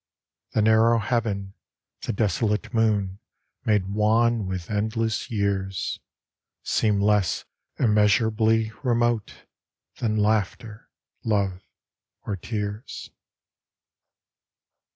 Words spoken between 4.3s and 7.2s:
with endless years, Seem